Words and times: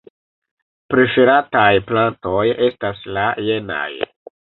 Preferataj 0.93 1.67
plantoj 1.91 2.41
estas 2.69 3.05
la 3.19 3.27
jenaj. 3.49 3.87